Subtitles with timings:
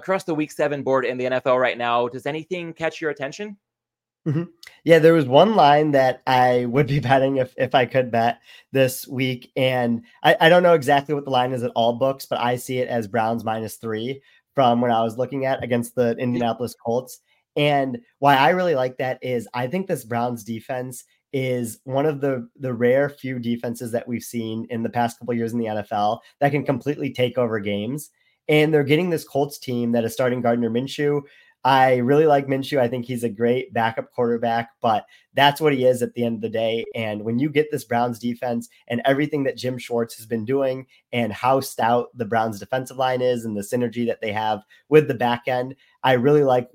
[0.00, 3.56] across the week seven board in the NFL right now, does anything catch your attention?
[4.26, 4.44] Mm-hmm.
[4.84, 8.40] Yeah, there was one line that I would be betting if if I could bet
[8.72, 12.26] this week, and I, I don't know exactly what the line is at all books,
[12.26, 14.20] but I see it as Browns minus three
[14.54, 17.20] from when I was looking at against the Indianapolis Colts.
[17.56, 22.20] And why I really like that is I think this Browns defense is one of
[22.20, 25.66] the the rare few defenses that we've seen in the past couple years in the
[25.66, 28.10] NFL that can completely take over games.
[28.50, 31.22] And they're getting this Colts team that is starting Gardner Minshew.
[31.62, 32.78] I really like Minshew.
[32.78, 36.36] I think he's a great backup quarterback, but that's what he is at the end
[36.36, 36.84] of the day.
[36.94, 40.86] And when you get this Browns defense and everything that Jim Schwartz has been doing
[41.12, 45.06] and how stout the Browns defensive line is and the synergy that they have with
[45.06, 46.68] the back end, I really like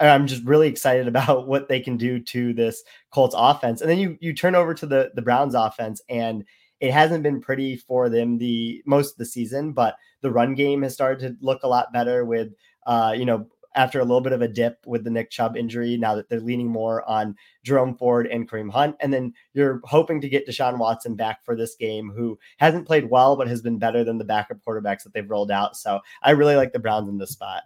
[0.00, 2.82] I'm just really excited about what they can do to this
[3.12, 3.80] Colts offense.
[3.80, 6.44] And then you you turn over to the the Browns offense and
[6.82, 10.82] it hasn't been pretty for them the most of the season, but the run game
[10.82, 12.52] has started to look a lot better with
[12.86, 15.96] uh, you know, after a little bit of a dip with the Nick Chubb injury,
[15.96, 18.96] now that they're leaning more on Jerome Ford and Kareem Hunt.
[19.00, 23.08] And then you're hoping to get Deshaun Watson back for this game, who hasn't played
[23.08, 25.76] well, but has been better than the backup quarterbacks that they've rolled out.
[25.76, 27.62] So I really like the Browns in this spot.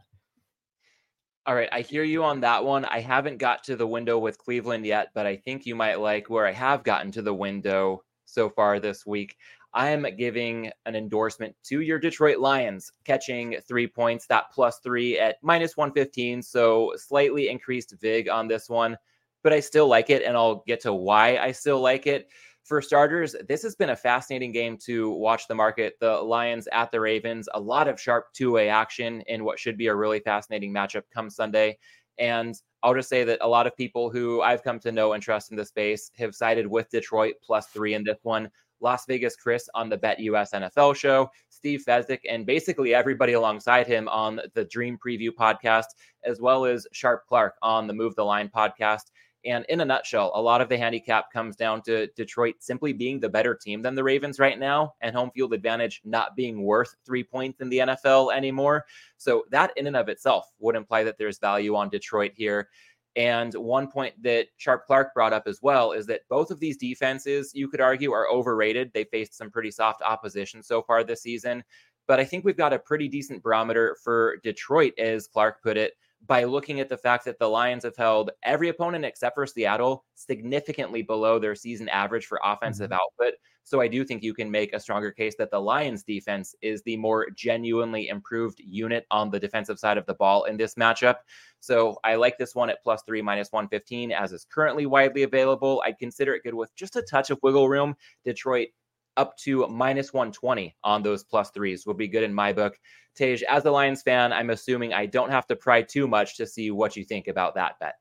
[1.47, 2.85] All right, I hear you on that one.
[2.85, 6.29] I haven't got to the window with Cleveland yet, but I think you might like
[6.29, 9.37] where I have gotten to the window so far this week.
[9.77, 15.19] I am giving an endorsement to your Detroit Lions, catching three points, that plus three
[15.19, 16.43] at minus 115.
[16.43, 18.97] So slightly increased VIG on this one,
[19.43, 20.23] but I still like it.
[20.23, 22.29] And I'll get to why I still like it.
[22.65, 25.95] For starters, this has been a fascinating game to watch the market.
[26.01, 29.77] The Lions at the Ravens, a lot of sharp two way action in what should
[29.77, 31.79] be a really fascinating matchup come Sunday.
[32.19, 35.21] And I'll just say that a lot of people who I've come to know and
[35.21, 38.49] trust in the space have sided with Detroit plus three in this one.
[38.81, 43.89] Las Vegas Chris on the Bet US NFL show, Steve Fezzik, and basically everybody alongside
[43.89, 48.25] him on the Dream Preview podcast, as well as Sharp Clark on the Move the
[48.25, 49.11] Line podcast.
[49.47, 53.21] And in a nutshell, a lot of the handicap comes down to Detroit simply being
[53.21, 56.97] the better team than the Ravens right now, and home field advantage not being worth
[57.07, 58.85] three points in the NFL anymore.
[59.17, 62.69] So, that in and of itself would imply that there's value on Detroit here.
[63.15, 66.77] And one point that Sharp Clark brought up as well is that both of these
[66.77, 68.91] defenses, you could argue, are overrated.
[68.93, 71.65] They faced some pretty soft opposition so far this season.
[72.07, 75.95] But I think we've got a pretty decent barometer for Detroit, as Clark put it,
[76.27, 80.05] by looking at the fact that the Lions have held every opponent except for Seattle
[80.15, 83.01] significantly below their season average for offensive mm-hmm.
[83.21, 83.35] output.
[83.65, 86.83] So I do think you can make a stronger case that the Lions defense is
[86.83, 91.17] the more genuinely improved unit on the defensive side of the ball in this matchup.
[91.59, 95.83] So I like this one at plus three, minus 115, as is currently widely available.
[95.85, 97.97] I'd consider it good with just a touch of wiggle room.
[98.25, 98.69] Detroit
[99.17, 102.79] up to minus 120 on those plus threes would be good in my book.
[103.15, 106.47] Tej, as a Lions fan, I'm assuming I don't have to pry too much to
[106.47, 107.95] see what you think about that bet.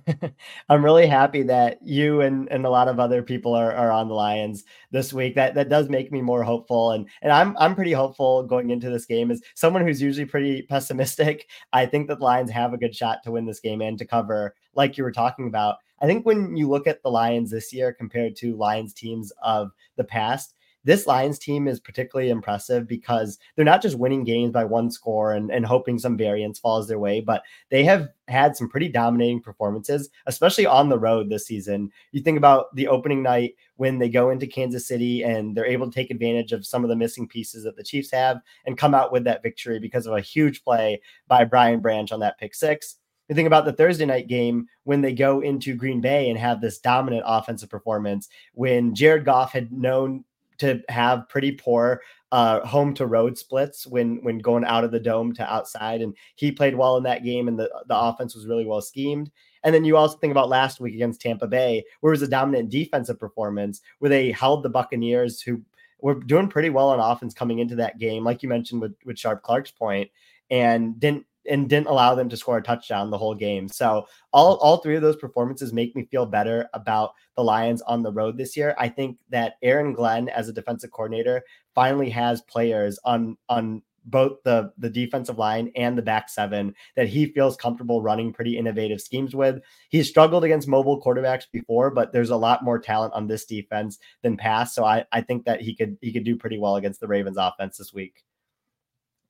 [0.68, 4.08] I'm really happy that you and, and a lot of other people are, are on
[4.08, 5.34] the Lions this week.
[5.34, 6.92] That that does make me more hopeful.
[6.92, 10.62] And and I'm I'm pretty hopeful going into this game as someone who's usually pretty
[10.62, 11.48] pessimistic.
[11.72, 14.06] I think that the Lions have a good shot to win this game and to
[14.06, 15.76] cover, like you were talking about.
[16.02, 19.70] I think when you look at the Lions this year compared to Lions teams of
[19.96, 20.54] the past,
[20.84, 25.32] this Lions team is particularly impressive because they're not just winning games by one score
[25.32, 29.40] and, and hoping some variance falls their way, but they have had some pretty dominating
[29.40, 31.88] performances, especially on the road this season.
[32.10, 35.88] You think about the opening night when they go into Kansas City and they're able
[35.88, 38.92] to take advantage of some of the missing pieces that the Chiefs have and come
[38.92, 42.56] out with that victory because of a huge play by Brian Branch on that pick
[42.56, 42.96] six.
[43.28, 46.60] You think about the Thursday night game when they go into Green Bay and have
[46.60, 50.24] this dominant offensive performance when Jared Goff had known
[50.58, 55.00] to have pretty poor uh, home to road splits when when going out of the
[55.00, 58.46] dome to outside, and he played well in that game, and the the offense was
[58.46, 59.30] really well schemed.
[59.64, 62.28] And then you also think about last week against Tampa Bay, where it was a
[62.28, 65.62] dominant defensive performance, where they held the Buccaneers, who
[66.00, 69.18] were doing pretty well on offense coming into that game, like you mentioned with with
[69.18, 70.10] Sharp Clark's point,
[70.50, 73.68] and didn't and didn't allow them to score a touchdown the whole game.
[73.68, 78.02] So all all three of those performances make me feel better about the Lions on
[78.02, 78.74] the road this year.
[78.78, 81.42] I think that Aaron Glenn as a defensive coordinator
[81.74, 87.08] finally has players on on both the the defensive line and the back seven that
[87.08, 89.60] he feels comfortable running pretty innovative schemes with.
[89.90, 93.98] He's struggled against mobile quarterbacks before, but there's a lot more talent on this defense
[94.22, 94.74] than past.
[94.74, 97.36] So I, I think that he could he could do pretty well against the Ravens
[97.38, 98.24] offense this week.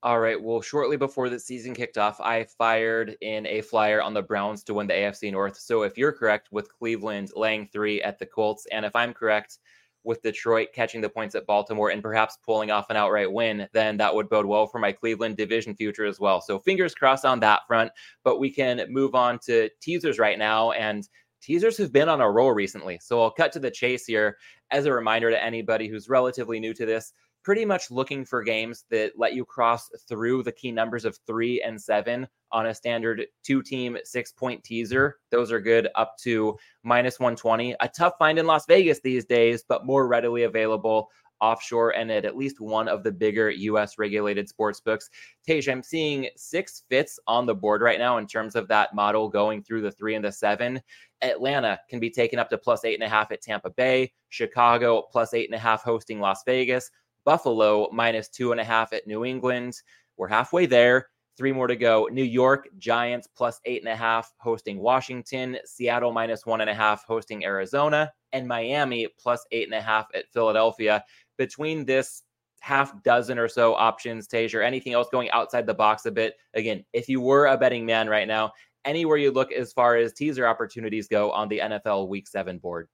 [0.03, 0.41] All right.
[0.41, 4.61] Well, shortly before the season kicked off, I fired in a flyer on the Browns
[4.65, 5.57] to win the AFC North.
[5.57, 9.59] So if you're correct with Cleveland laying three at the Colts, and if I'm correct
[10.03, 13.95] with Detroit catching the points at Baltimore and perhaps pulling off an outright win, then
[13.95, 16.41] that would bode well for my Cleveland division future as well.
[16.41, 17.89] So fingers crossed on that front.
[18.25, 20.71] But we can move on to teasers right now.
[20.71, 21.07] And
[21.41, 22.99] teasers have been on a roll recently.
[23.01, 24.35] So I'll cut to the chase here
[24.69, 27.13] as a reminder to anybody who's relatively new to this
[27.43, 31.61] pretty much looking for games that let you cross through the key numbers of three
[31.61, 35.17] and seven on a standard two team six point teaser.
[35.29, 37.75] Those are good up to minus 120.
[37.79, 41.09] A tough find in Las Vegas these days, but more readily available
[41.43, 45.09] offshore and at at least one of the bigger US regulated sports books.
[45.45, 49.27] Tej, I'm seeing six fits on the board right now in terms of that model
[49.27, 50.81] going through the three and the seven.
[51.21, 55.03] Atlanta can be taken up to plus eight and a half at Tampa Bay, Chicago
[55.11, 56.89] plus eight and a half hosting Las Vegas,
[57.25, 59.81] Buffalo minus two and a half at New England.
[60.17, 61.07] We're halfway there.
[61.35, 62.07] Three more to go.
[62.11, 65.57] New York Giants plus eight and a half hosting Washington.
[65.65, 68.11] Seattle minus one and a half hosting Arizona.
[68.33, 71.03] And Miami plus eight and a half at Philadelphia.
[71.37, 72.23] Between this
[72.63, 76.35] half dozen or so options, Tej, or anything else going outside the box a bit.
[76.53, 78.53] Again, if you were a betting man right now,
[78.85, 82.87] anywhere you look as far as teaser opportunities go on the NFL Week Seven board.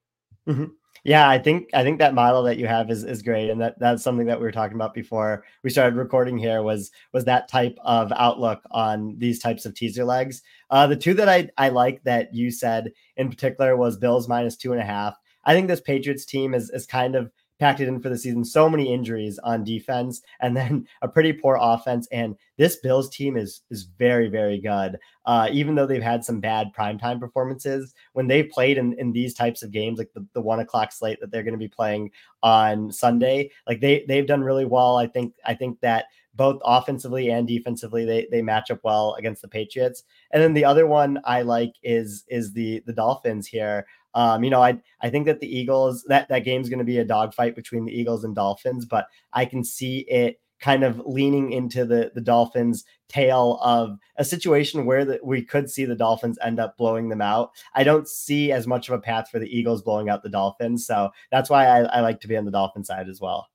[0.47, 0.65] Mm-hmm.
[1.03, 3.80] Yeah, I think I think that model that you have is is great, and that
[3.80, 7.47] that's something that we were talking about before we started recording here was was that
[7.47, 10.41] type of outlook on these types of teaser legs.
[10.69, 14.57] Uh, the two that I I like that you said in particular was Bills minus
[14.57, 15.15] two and a half.
[15.45, 18.44] I think this Patriots team is is kind of packed it in for the season.
[18.44, 22.07] So many injuries on defense, and then a pretty poor offense.
[22.11, 24.97] And this Bills team is is very very good.
[25.25, 29.33] Uh, even though they've had some bad primetime performances, when they played in, in these
[29.33, 32.09] types of games, like the, the one o'clock slate that they're going to be playing
[32.41, 34.97] on Sunday, like they they've done really well.
[34.97, 36.05] I think I think that
[36.35, 40.03] both offensively and defensively they they match up well against the Patriots.
[40.31, 43.85] And then the other one I like is is the the Dolphins here.
[44.13, 47.00] Um, you know, I I think that the Eagles that that game's going to be
[47.00, 51.51] a dogfight between the Eagles and Dolphins, but I can see it kind of leaning
[51.51, 56.38] into the the Dolphins' tail of a situation where that we could see the Dolphins
[56.44, 57.51] end up blowing them out.
[57.75, 60.85] I don't see as much of a path for the Eagles blowing out the Dolphins,
[60.85, 63.47] so that's why I, I like to be on the Dolphin side as well.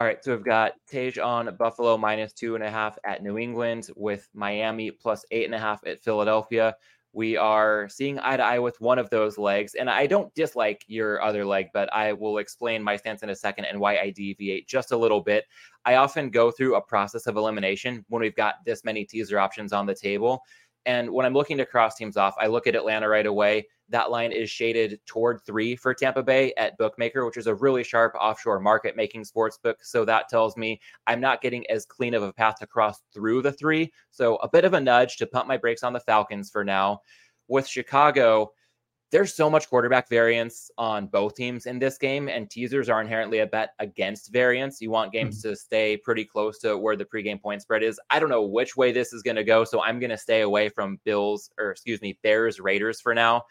[0.00, 3.36] All right, so we've got Tej on Buffalo minus two and a half at New
[3.36, 6.76] England with Miami plus eight and a half at Philadelphia
[7.12, 9.74] we are seeing eye to eye with one of those legs.
[9.74, 13.34] And I don't dislike your other leg, but I will explain my stance in a
[13.34, 15.44] second and why I deviate just a little bit.
[15.84, 19.72] I often go through a process of elimination when we've got this many teaser options
[19.72, 20.42] on the table.
[20.86, 23.66] And when I'm looking to cross teams off, I look at Atlanta right away.
[23.90, 27.82] That line is shaded toward three for Tampa Bay at Bookmaker, which is a really
[27.82, 29.78] sharp offshore market making sports book.
[29.82, 33.42] So that tells me I'm not getting as clean of a path to cross through
[33.42, 33.92] the three.
[34.10, 37.00] So a bit of a nudge to pump my brakes on the Falcons for now.
[37.48, 38.52] With Chicago,
[39.10, 43.38] there's so much quarterback variance on both teams in this game, and teasers are inherently
[43.38, 44.82] a bet against variance.
[44.82, 45.50] You want games mm-hmm.
[45.50, 47.98] to stay pretty close to where the pregame point spread is.
[48.10, 50.42] I don't know which way this is going to go, so I'm going to stay
[50.42, 53.44] away from Bills or excuse me, Bears Raiders for now.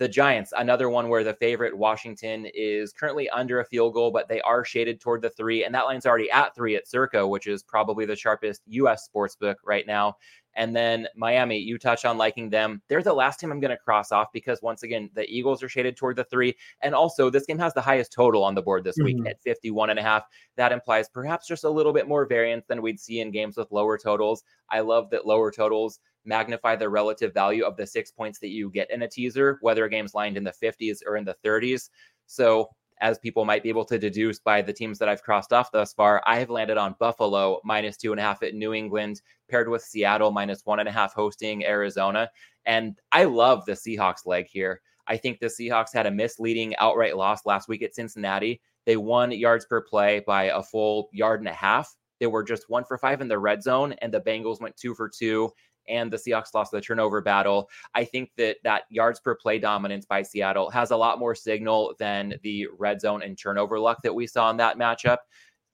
[0.00, 4.28] The Giants, another one where the favorite Washington is currently under a field goal, but
[4.28, 7.46] they are shaded toward the three, and that line's already at three at Circa, which
[7.46, 9.04] is probably the sharpest U.S.
[9.04, 10.16] sports book right now.
[10.54, 12.80] And then Miami, you touch on liking them.
[12.88, 15.68] They're the last team I'm going to cross off because once again, the Eagles are
[15.68, 16.56] shaded toward the three.
[16.80, 19.22] And also, this game has the highest total on the board this mm-hmm.
[19.22, 20.24] week at 51 and a half.
[20.56, 23.70] That implies perhaps just a little bit more variance than we'd see in games with
[23.70, 24.44] lower totals.
[24.70, 28.70] I love that lower totals magnify the relative value of the six points that you
[28.70, 31.90] get in a teaser, whether a game's lined in the 50s or in the 30s.
[32.26, 35.72] So, as people might be able to deduce by the teams that I've crossed off
[35.72, 39.22] thus far, I have landed on Buffalo minus two and a half at New England,
[39.48, 42.30] paired with Seattle minus one and a half hosting Arizona.
[42.66, 44.82] And I love the Seahawks leg here.
[45.06, 48.60] I think the Seahawks had a misleading outright loss last week at Cincinnati.
[48.84, 51.94] They won yards per play by a full yard and a half.
[52.20, 54.94] They were just one for five in the red zone, and the Bengals went two
[54.94, 55.50] for two
[55.90, 57.68] and the Seahawks lost the turnover battle.
[57.94, 61.94] I think that that yards per play dominance by Seattle has a lot more signal
[61.98, 65.18] than the red zone and turnover luck that we saw in that matchup.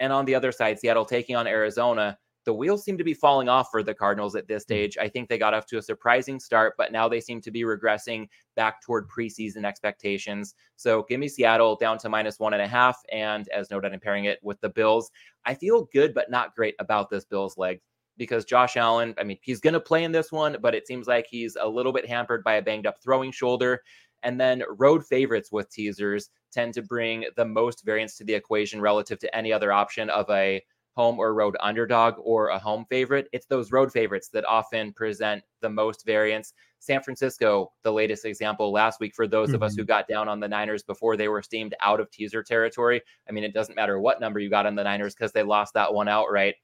[0.01, 3.49] And on the other side, Seattle taking on Arizona, the wheels seem to be falling
[3.49, 4.67] off for the Cardinals at this mm.
[4.67, 4.97] stage.
[4.99, 7.63] I think they got off to a surprising start, but now they seem to be
[7.63, 10.55] regressing back toward preseason expectations.
[10.77, 12.99] So give me Seattle down to minus one and a half.
[13.13, 15.11] And as noted, I'm pairing it with the Bills.
[15.45, 17.81] I feel good, but not great about this Bills leg
[18.17, 21.07] because Josh Allen, I mean, he's going to play in this one, but it seems
[21.07, 23.83] like he's a little bit hampered by a banged up throwing shoulder.
[24.23, 28.81] And then road favorites with teasers tend to bring the most variance to the equation
[28.81, 30.63] relative to any other option of a
[30.97, 33.29] home or road underdog or a home favorite.
[33.33, 36.55] It's those road favorites that often present the most variance.
[36.79, 39.57] San Francisco, the latest example last week for those mm-hmm.
[39.57, 39.89] of us who mm-hmm.
[39.89, 43.03] got down on the Niners before they were steamed out of teaser territory.
[43.29, 45.75] I mean, it doesn't matter what number you got on the Niners because they lost
[45.75, 46.55] that one outright.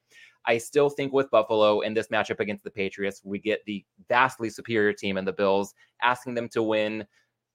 [0.46, 4.50] I still think with Buffalo in this matchup against the Patriots, we get the vastly
[4.50, 7.06] superior team in the Bills, asking them to win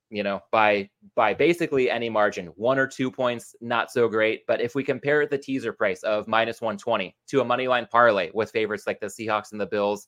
[0.10, 4.46] you know by by basically any margin one or two points not so great.
[4.48, 8.32] But if we compare the teaser price of minus 120 to a money line parlay
[8.34, 10.08] with favorites like the seahawks and the bills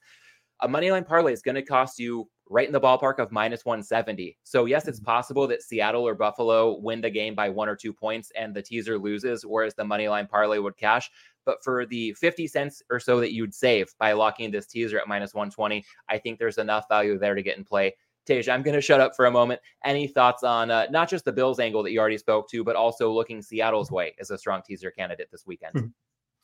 [0.61, 3.63] a money line parlay is going to cost you right in the ballpark of minus
[3.63, 5.05] 170 so yes it's mm-hmm.
[5.05, 8.61] possible that seattle or buffalo win the game by one or two points and the
[8.61, 11.09] teaser loses whereas the money line parlay would cash
[11.49, 15.07] but for the 50 cents or so that you'd save by locking this teaser at
[15.07, 17.91] minus 120 i think there's enough value there to get in play
[18.27, 19.59] Tej, I'm going to shut up for a moment.
[19.83, 22.75] Any thoughts on uh, not just the Bills angle that you already spoke to, but
[22.75, 25.73] also looking Seattle's way as a strong teaser candidate this weekend?
[25.73, 25.87] Hmm.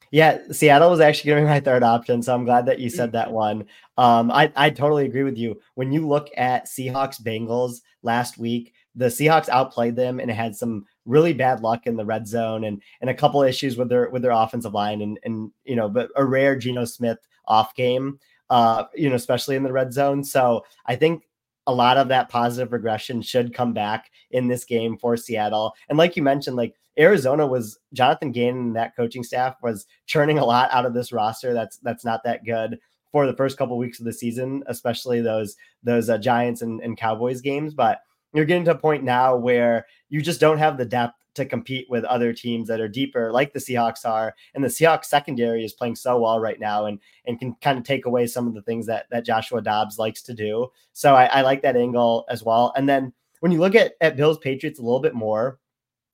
[0.09, 2.89] Yeah, Seattle was actually going to be my third option, so I'm glad that you
[2.89, 3.65] said that one.
[3.97, 5.59] Um, I I totally agree with you.
[5.75, 10.85] When you look at Seahawks Bengals last week, the Seahawks outplayed them and had some
[11.05, 14.21] really bad luck in the red zone and and a couple issues with their with
[14.21, 18.19] their offensive line and and you know, but a rare Geno Smith off game,
[18.49, 20.23] uh, you know, especially in the red zone.
[20.23, 21.23] So I think
[21.67, 25.73] a lot of that positive regression should come back in this game for Seattle.
[25.89, 30.39] And like you mentioned, like Arizona was Jonathan Gannon and that coaching staff was churning
[30.39, 31.53] a lot out of this roster.
[31.53, 32.79] That's that's not that good
[33.11, 36.97] for the first couple weeks of the season, especially those those uh, Giants and, and
[36.97, 37.73] Cowboys games.
[37.73, 38.01] But
[38.35, 41.89] you're getting to a point now where you just don't have the depth to compete
[41.89, 44.33] with other teams that are deeper, like the Seahawks are.
[44.53, 47.83] And the Seahawks secondary is playing so well right now and and can kind of
[47.83, 50.71] take away some of the things that that Joshua Dobbs likes to do.
[50.93, 52.73] So I, I like that angle as well.
[52.75, 55.59] And then when you look at, at Bills Patriots a little bit more,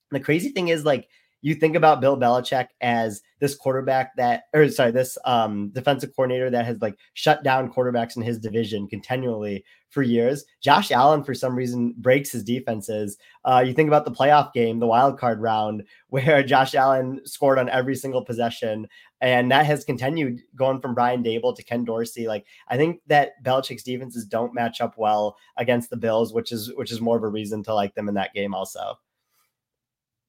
[0.10, 1.08] the crazy thing is like
[1.42, 6.50] you think about Bill Belichick as this quarterback that, or sorry, this um, defensive coordinator
[6.52, 10.46] that has like shut down quarterbacks in his division continually for years.
[10.62, 13.18] Josh Allen, for some reason, breaks his defenses.
[13.44, 17.60] Uh, you think about the playoff game, the wild card round, where Josh Allen scored
[17.60, 18.88] on every single possession.
[19.20, 22.28] And that has continued going from Brian Daboll to Ken Dorsey.
[22.28, 26.74] Like I think that Belichick's defenses don't match up well against the Bills, which is
[26.76, 28.98] which is more of a reason to like them in that game also.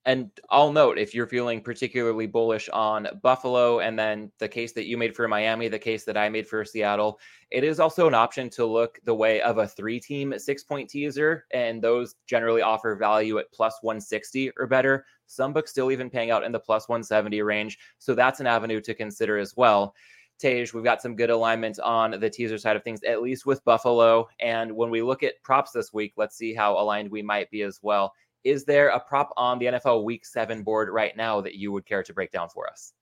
[0.05, 4.87] And I'll note if you're feeling particularly bullish on Buffalo and then the case that
[4.87, 7.21] you made for Miami, the case that I made for Seattle,
[7.53, 10.91] it is also an option to look the way of a three team six point
[10.91, 11.45] teaser.
[11.53, 15.07] And those generally offer value at plus 160 or better.
[15.27, 17.79] Some books still even paying out in the plus 170 range.
[17.99, 19.95] So that's an avenue to consider as well.
[20.41, 23.65] Tej, we've got some good alignment on the teaser side of things, at least with
[23.65, 24.29] Buffalo.
[24.41, 27.63] And when we look at props this week, let's see how aligned we might be
[27.63, 28.13] as well.
[28.45, 31.87] Is there a prop on the NFL Week Seven board right now that you would
[31.87, 32.93] care to break down for us?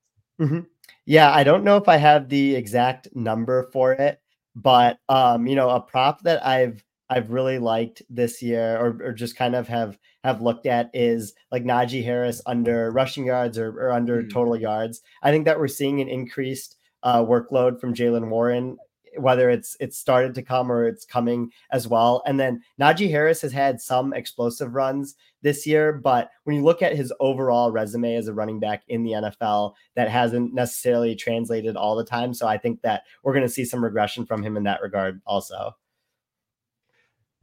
[0.40, 0.60] Mm-hmm.
[1.06, 4.20] Yeah, I don't know if I have the exact number for it,
[4.54, 9.12] but um, you know, a prop that I've I've really liked this year, or, or
[9.12, 13.68] just kind of have have looked at is like Najee Harris under rushing yards or,
[13.68, 14.32] or under mm.
[14.32, 15.00] total yards.
[15.22, 18.76] I think that we're seeing an increased uh, workload from Jaylen Warren
[19.18, 22.22] whether it's it's started to come or it's coming as well.
[22.26, 26.82] And then Najee Harris has had some explosive runs this year, but when you look
[26.82, 31.76] at his overall resume as a running back in the NFL, that hasn't necessarily translated
[31.76, 32.34] all the time.
[32.34, 35.20] So I think that we're going to see some regression from him in that regard
[35.26, 35.76] also.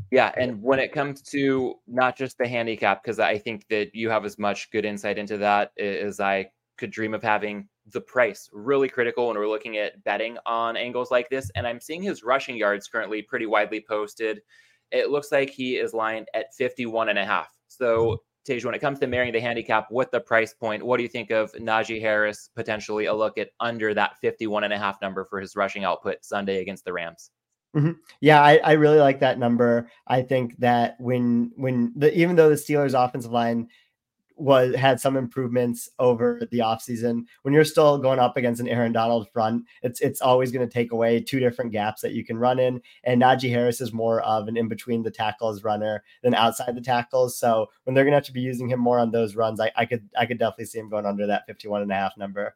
[0.10, 4.10] Yeah, and when it comes to not just the handicap, because I think that you
[4.10, 8.50] have as much good insight into that as I could dream of having the price
[8.52, 11.50] really critical when we're looking at betting on angles like this.
[11.56, 14.42] And I'm seeing his rushing yards currently pretty widely posted.
[14.92, 17.50] It looks like he is lined at 51 and a half.
[17.68, 21.04] So, Tej, when it comes to marrying the handicap with the price point, what do
[21.04, 25.02] you think of Najee Harris potentially a look at under that 51 and a half
[25.02, 27.32] number for his rushing output Sunday against the Rams?
[27.76, 27.92] Mm-hmm.
[28.22, 29.90] Yeah, I, I really like that number.
[30.08, 33.68] I think that when when the even though the Steelers offensive line
[34.38, 37.24] was had some improvements over the offseason.
[37.42, 40.74] When you're still going up against an Aaron Donald front, it's it's always going to
[40.74, 42.82] take away two different gaps that you can run in.
[43.04, 46.82] And Najee Harris is more of an in between the tackles runner than outside the
[46.82, 47.38] tackles.
[47.38, 49.72] So when they're going to have to be using him more on those runs, I,
[49.76, 52.56] I could I could definitely see him going under that 51 and a half number.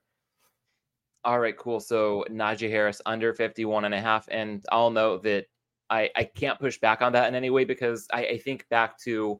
[1.23, 1.79] All right, cool.
[1.79, 4.27] So Najee Harris under 51 and a half.
[4.31, 5.45] And I'll note that
[5.89, 8.97] I, I can't push back on that in any way because I, I think back
[9.01, 9.39] to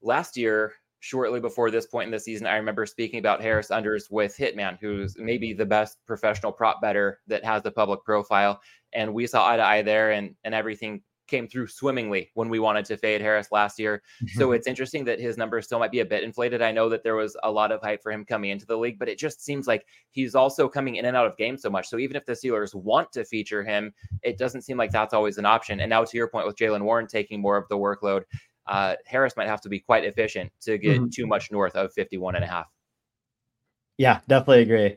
[0.00, 4.10] last year shortly before this point in the season, I remember speaking about Harris unders
[4.10, 8.60] with Hitman, who's maybe the best professional prop better that has the public profile.
[8.92, 12.58] And we saw eye to eye there, and and everything came through swimmingly when we
[12.58, 14.02] wanted to fade Harris last year.
[14.28, 14.54] so mm-hmm.
[14.54, 16.62] it's interesting that his numbers still might be a bit inflated.
[16.62, 18.98] I know that there was a lot of hype for him coming into the league,
[18.98, 21.88] but it just seems like he's also coming in and out of games so much.
[21.88, 25.38] So even if the Steelers want to feature him, it doesn't seem like that's always
[25.38, 25.80] an option.
[25.80, 28.22] And now to your point with Jaylen Warren taking more of the workload,
[28.68, 31.08] uh, Harris might have to be quite efficient to get mm-hmm.
[31.08, 32.66] too much north of 51 and a half.
[33.96, 34.96] Yeah, definitely agree.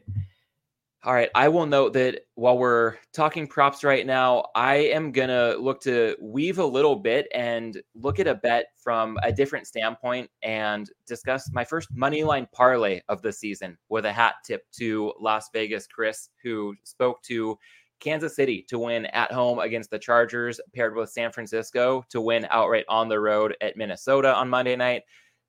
[1.03, 1.29] All right.
[1.33, 5.81] I will note that while we're talking props right now, I am going to look
[5.81, 10.87] to weave a little bit and look at a bet from a different standpoint and
[11.07, 15.49] discuss my first money line parlay of the season with a hat tip to Las
[15.51, 17.57] Vegas Chris, who spoke to
[18.01, 22.45] Kansas City to win at home against the Chargers, paired with San Francisco to win
[22.49, 25.03] outright on the road at Minnesota on Monday night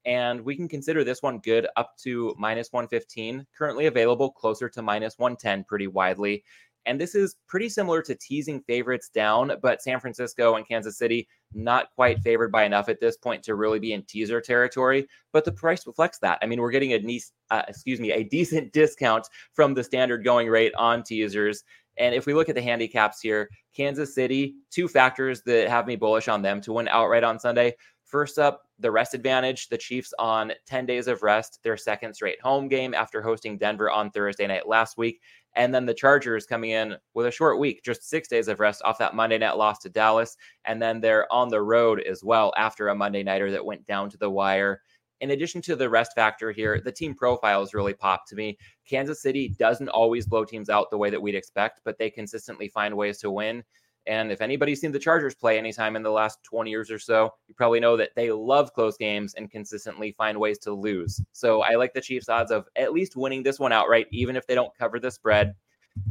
[0.05, 4.83] and we can consider this one good up to minus 115, currently available closer to
[4.83, 6.45] minus 110 pretty widely.
[6.85, 11.29] And this is pretty similar to teasing favorites down, but San Francisco and Kansas City
[11.55, 15.07] not quite favored by enough at this point to really be in teaser territory.
[15.33, 16.41] But the price reflects that.
[16.43, 20.25] I mean, we're getting a nice, uh, excuse me, a decent discount from the standard
[20.25, 21.63] going rate on teasers.
[21.99, 25.97] And if we look at the handicaps here, Kansas City, two factors that have me
[25.97, 27.75] bullish on them to win outright on Sunday.
[28.05, 29.69] First up, the rest advantage.
[29.69, 33.91] The Chiefs on 10 days of rest, their second straight home game after hosting Denver
[33.91, 35.21] on Thursday night last week.
[35.55, 38.83] And then the Chargers coming in with a short week, just six days of rest
[38.85, 40.37] off that Monday night loss to Dallas.
[40.65, 44.11] And then they're on the road as well after a Monday nighter that went down
[44.11, 44.83] to the wire.
[45.23, 48.59] In addition to the rest factor here, the team profiles really pop to me.
[48.85, 52.67] Kansas City doesn't always blow teams out the way that we'd expect, but they consistently
[52.67, 53.63] find ways to win.
[54.09, 57.33] And if anybody's seen the Chargers play anytime in the last 20 years or so,
[57.47, 61.21] you probably know that they love close games and consistently find ways to lose.
[61.31, 64.45] So I like the Chiefs' odds of at least winning this one outright, even if
[64.49, 65.55] they don't cover the spread.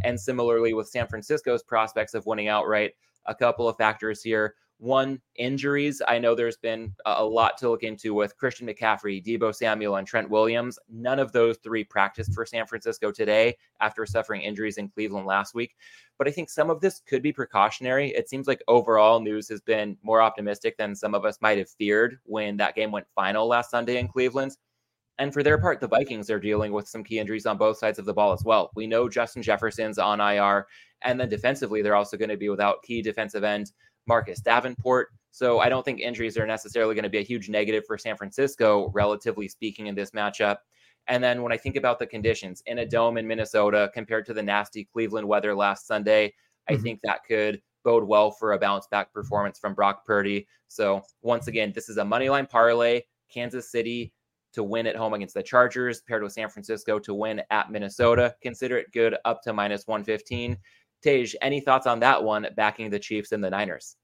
[0.05, 2.93] And similarly with San Francisco's prospects of winning outright,
[3.25, 4.55] a couple of factors here.
[4.81, 6.01] One, injuries.
[6.07, 10.07] I know there's been a lot to look into with Christian McCaffrey, Deebo Samuel, and
[10.07, 10.79] Trent Williams.
[10.89, 15.53] None of those three practiced for San Francisco today after suffering injuries in Cleveland last
[15.53, 15.75] week.
[16.17, 18.09] But I think some of this could be precautionary.
[18.09, 21.69] It seems like overall news has been more optimistic than some of us might have
[21.69, 24.57] feared when that game went final last Sunday in Cleveland.
[25.19, 27.99] And for their part, the Vikings are dealing with some key injuries on both sides
[27.99, 28.71] of the ball as well.
[28.75, 30.65] We know Justin Jefferson's on IR,
[31.03, 33.71] and then defensively, they're also going to be without key defensive end
[34.07, 35.09] Marcus Davenport.
[35.31, 38.17] So I don't think injuries are necessarily going to be a huge negative for San
[38.17, 40.57] Francisco, relatively speaking, in this matchup.
[41.07, 44.33] And then when I think about the conditions in a dome in Minnesota compared to
[44.33, 46.75] the nasty Cleveland weather last Sunday, mm-hmm.
[46.75, 50.47] I think that could bode well for a bounce back performance from Brock Purdy.
[50.67, 53.01] So once again, this is a money line parlay.
[53.33, 54.13] Kansas City
[54.53, 58.35] to win at home against the Chargers, paired with San Francisco to win at Minnesota.
[58.41, 60.57] Consider it good up to minus 115.
[61.01, 63.95] Tej, any thoughts on that one, backing the Chiefs and the Niners?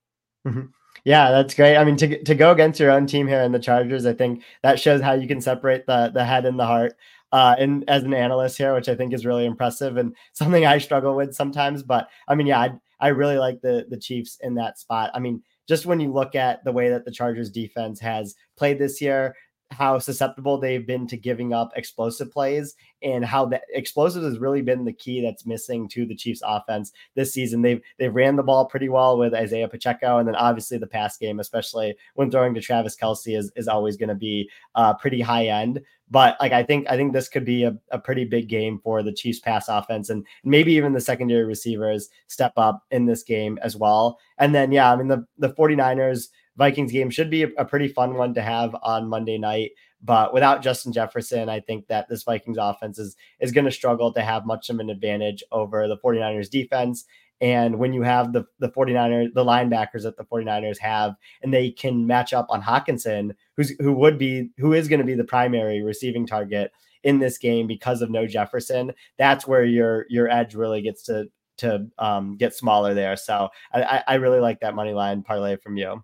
[0.47, 0.61] Mm-hmm.
[1.03, 1.77] Yeah, that's great.
[1.77, 4.43] I mean, to to go against your own team here in the Chargers, I think
[4.63, 6.93] that shows how you can separate the the head and the heart.
[7.31, 10.77] Uh, and as an analyst here, which I think is really impressive and something I
[10.77, 11.83] struggle with sometimes.
[11.83, 15.11] But I mean, yeah, I I really like the the Chiefs in that spot.
[15.13, 18.79] I mean, just when you look at the way that the Chargers defense has played
[18.79, 19.35] this year,
[19.71, 24.61] how susceptible they've been to giving up explosive plays and how the explosives has really
[24.61, 27.61] been the key that's missing to the Chiefs offense this season.
[27.61, 31.17] They've they've ran the ball pretty well with Isaiah Pacheco, and then obviously the pass
[31.17, 35.21] game, especially when throwing to Travis Kelce is, is always going to be uh, pretty
[35.21, 35.81] high end.
[36.09, 39.03] But like I think I think this could be a, a pretty big game for
[39.03, 43.59] the Chiefs pass offense and maybe even the secondary receivers step up in this game
[43.61, 44.17] as well.
[44.37, 48.15] And then yeah, I mean the the 49ers Vikings game should be a, pretty fun
[48.15, 49.71] one to have on Monday night.
[50.03, 54.13] But without Justin Jefferson, I think that this Vikings offense is, is going to struggle
[54.13, 57.05] to have much of an advantage over the 49ers defense.
[57.39, 61.69] And when you have the, the 49ers, the linebackers that the 49ers have, and they
[61.71, 65.23] can match up on Hockenson, who's who would be who is going to be the
[65.23, 66.71] primary receiving target
[67.03, 71.29] in this game because of no Jefferson, that's where your your edge really gets to
[71.57, 73.15] to um, get smaller there.
[73.15, 76.03] So I, I really like that money line parlay from you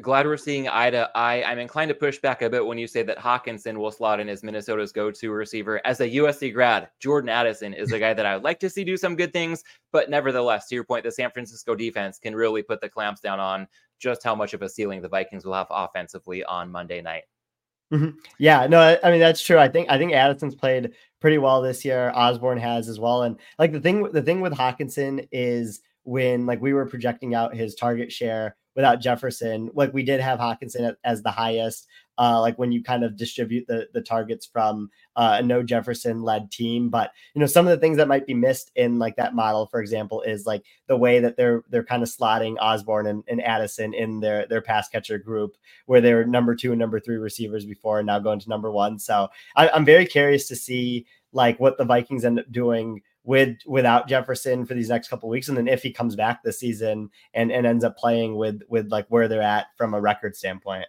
[0.00, 1.42] glad we're seeing eye to eye.
[1.42, 4.28] I'm inclined to push back a bit when you say that Hockenson will slot in
[4.28, 5.80] as Minnesota's go-to receiver.
[5.84, 8.84] As a USC grad, Jordan Addison is a guy that I would like to see
[8.84, 12.62] do some good things, but nevertheless, to your point, the San Francisco defense can really
[12.62, 15.68] put the clamps down on just how much of a ceiling the Vikings will have
[15.70, 17.24] offensively on Monday night.
[17.92, 18.18] Mm-hmm.
[18.38, 19.58] Yeah, no, I mean that's true.
[19.58, 22.10] I think I think Addison's played pretty well this year.
[22.14, 26.62] Osborn has as well, and like the thing the thing with Hockenson is when like
[26.62, 29.70] we were projecting out his target share without Jefferson.
[29.74, 31.88] Like we did have Hockenson as the highest.
[32.18, 36.22] Uh, like when you kind of distribute the the targets from uh, a no Jefferson
[36.22, 39.16] led team, but you know some of the things that might be missed in like
[39.16, 43.08] that model, for example, is like the way that they're they're kind of slotting Osborn
[43.08, 45.56] and, and Addison in their their pass catcher group,
[45.86, 48.70] where they were number two and number three receivers before, and now going to number
[48.70, 48.98] one.
[48.98, 53.58] So I, I'm very curious to see like what the Vikings end up doing with
[53.66, 57.10] without Jefferson for these next couple weeks, and then if he comes back this season
[57.34, 60.86] and and ends up playing with with like where they're at from a record standpoint.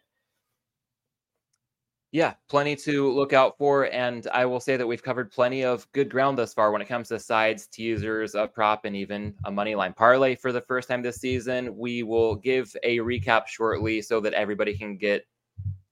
[2.12, 5.92] Yeah, plenty to look out for, and I will say that we've covered plenty of
[5.94, 9.52] good ground thus far when it comes to sides, teasers, a prop, and even a
[9.52, 11.76] money line parlay for the first time this season.
[11.76, 15.26] We will give a recap shortly so that everybody can get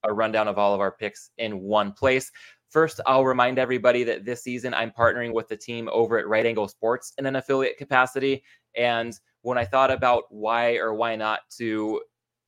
[0.04, 2.30] a rundown of all of our picks in one place.
[2.72, 6.46] First, I'll remind everybody that this season I'm partnering with the team over at Right
[6.46, 8.42] Angle Sports in an affiliate capacity.
[8.74, 12.00] And when I thought about why or why not to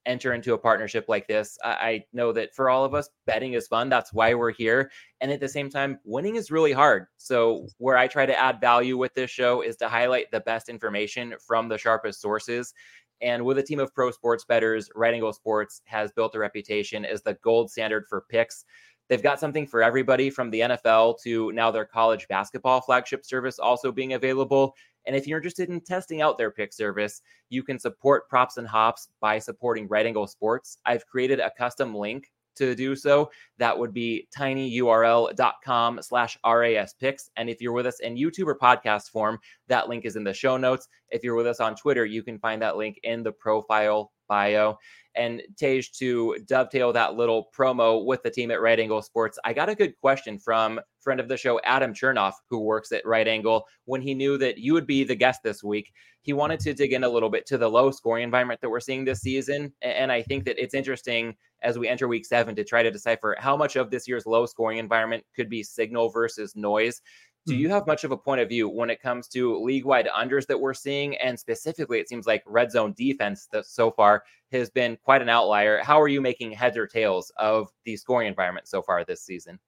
[0.06, 3.68] enter into a partnership like this, I, know that for all of us, betting is
[3.68, 3.90] fun.
[3.90, 4.90] That's why we're here.
[5.20, 7.06] And at the same time, winning is really hard.
[7.18, 10.70] So, where I try to add value with this show is to highlight the best
[10.70, 12.72] information from the sharpest sources.
[13.20, 17.04] And with a team of pro sports bettors, Right Angle Sports has built a reputation
[17.04, 18.64] as the gold standard for picks.
[19.08, 23.58] They've got something for everybody from the NFL to now their college basketball flagship service
[23.58, 24.74] also being available.
[25.06, 28.66] And if you're interested in testing out their pick service, you can support Props and
[28.66, 30.78] Hops by supporting Right Angle Sports.
[30.86, 33.30] I've created a custom link to do so.
[33.58, 37.30] That would be tinyurl.com slash RAS picks.
[37.36, 39.38] And if you're with us in YouTube or podcast form,
[39.68, 40.88] that link is in the show notes.
[41.10, 44.78] If you're with us on Twitter, you can find that link in the profile bio.
[45.16, 49.52] And Tej, to dovetail that little promo with the team at Right Angle Sports, I
[49.52, 53.28] got a good question from friend of the show, Adam Chernoff, who works at Right
[53.28, 55.92] Angle, when he knew that you would be the guest this week.
[56.22, 58.80] He wanted to dig in a little bit to the low scoring environment that we're
[58.80, 59.72] seeing this season.
[59.82, 63.36] And I think that it's interesting as we enter week seven to try to decipher
[63.38, 67.02] how much of this year's low scoring environment could be signal versus noise.
[67.46, 67.60] Do hmm.
[67.60, 70.46] you have much of a point of view when it comes to league wide unders
[70.46, 71.16] that we're seeing?
[71.16, 75.28] And specifically, it seems like red zone defense that so far has been quite an
[75.28, 75.82] outlier.
[75.82, 79.58] How are you making heads or tails of the scoring environment so far this season?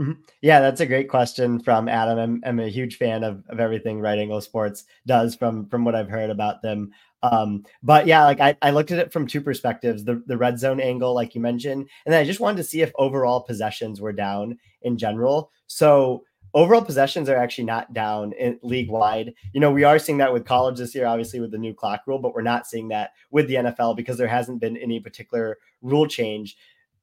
[0.00, 0.12] Mm-hmm.
[0.40, 2.18] Yeah, that's a great question from Adam.
[2.18, 5.94] I'm, I'm a huge fan of, of everything Right Angle Sports does from from what
[5.94, 6.92] I've heard about them.
[7.22, 10.58] Um, but yeah, like I, I looked at it from two perspectives: the the red
[10.58, 14.00] zone angle, like you mentioned, and then I just wanted to see if overall possessions
[14.00, 15.50] were down in general.
[15.66, 19.34] So overall possessions are actually not down league wide.
[19.52, 22.02] You know, we are seeing that with college this year, obviously with the new clock
[22.06, 25.58] rule, but we're not seeing that with the NFL because there hasn't been any particular
[25.80, 26.56] rule change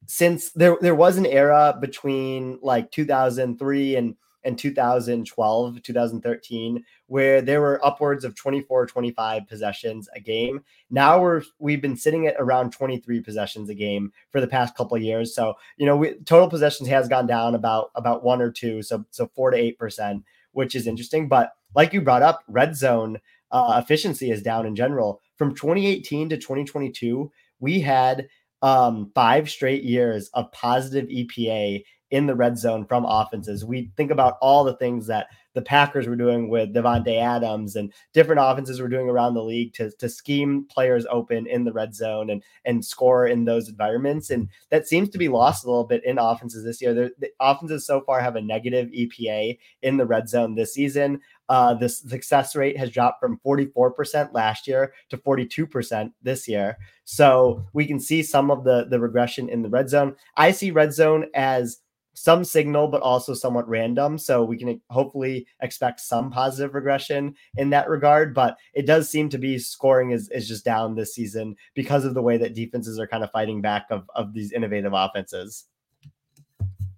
[0.05, 7.61] since there there was an era between like 2003 and and 2012 2013 where there
[7.61, 10.63] were upwards of 24 25 possessions a game.
[10.89, 14.97] Now we're we've been sitting at around 23 possessions a game for the past couple
[14.97, 15.35] years.
[15.35, 19.05] So you know we, total possessions has gone down about about one or two so
[19.11, 21.27] so four to eight percent which is interesting.
[21.27, 23.19] But like you brought up red zone
[23.51, 25.21] uh, efficiency is down in general.
[25.37, 28.27] From 2018 to 2022 we had
[28.61, 33.65] um, five straight years of positive EPA in the red zone from offenses.
[33.65, 37.91] We think about all the things that the Packers were doing with Davante Adams and
[38.13, 41.95] different offenses were doing around the league to, to scheme players open in the red
[41.95, 44.29] zone and and score in those environments.
[44.29, 46.93] And that seems to be lost a little bit in offenses this year.
[46.93, 51.19] The, the offenses so far have a negative EPA in the red zone this season.
[51.49, 56.77] Uh, the success rate has dropped from 44% last year to 42% this year.
[57.05, 60.15] So we can see some of the, the regression in the red zone.
[60.37, 61.79] I see red zone as
[62.19, 64.17] some signal, but also somewhat random.
[64.17, 68.33] So we can hopefully expect some positive regression in that regard.
[68.33, 72.13] But it does seem to be scoring is, is just down this season because of
[72.13, 75.67] the way that defenses are kind of fighting back of, of these innovative offenses.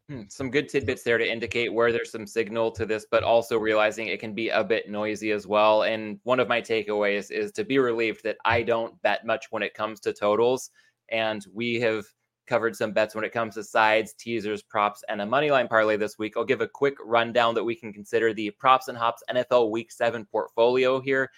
[0.09, 3.59] Hmm, some good tidbits there to indicate where there's some signal to this, but also
[3.59, 5.83] realizing it can be a bit noisy as well.
[5.83, 9.61] And one of my takeaways is to be relieved that I don't bet much when
[9.61, 10.71] it comes to totals.
[11.09, 12.05] And we have
[12.51, 15.95] covered some bets when it comes to sides, teasers, props, and a money line parlay
[15.95, 16.33] this week.
[16.35, 19.89] I'll give a quick rundown that we can consider the props and hops NFL Week
[19.89, 21.31] Seven portfolio here.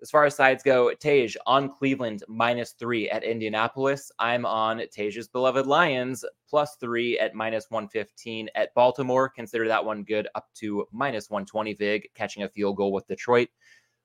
[0.00, 4.10] As far as sides go, Tej on Cleveland minus three at Indianapolis.
[4.18, 9.28] I'm on Tej's beloved Lions plus three at minus 115 at Baltimore.
[9.28, 13.48] Consider that one good up to minus 120 VIG, catching a field goal with Detroit.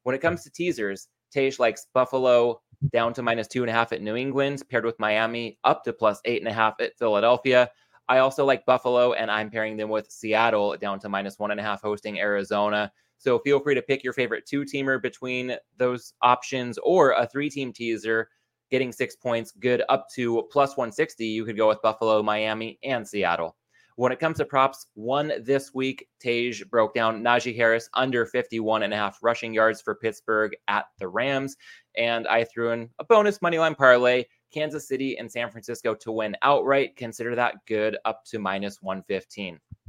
[0.01, 3.93] When it comes to teasers, Tej likes Buffalo down to minus two and a half
[3.93, 7.69] at New England, paired with Miami, up to plus eight and a half at Philadelphia.
[8.09, 11.59] I also like Buffalo, and I'm pairing them with Seattle down to minus one and
[11.59, 12.91] a half hosting Arizona.
[13.17, 17.49] So feel free to pick your favorite two teamer between those options or a three
[17.49, 18.27] team teaser
[18.69, 21.25] getting six points, good up to plus 160.
[21.25, 23.55] You could go with Buffalo, Miami, and Seattle.
[23.95, 28.81] When it comes to props, one this week, Tej broke down Najee Harris under 51
[28.81, 31.55] and a half rushing yards for Pittsburgh at the Rams.
[31.97, 36.11] And I threw in a bonus money line parlay, Kansas City and San Francisco to
[36.11, 36.95] win outright.
[36.95, 39.59] Consider that good up to minus 115.